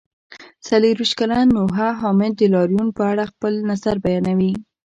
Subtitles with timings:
[0.67, 4.53] څلرویشت کلن نوحه حامد د لاریون په اړه خپل نظر بیانوي.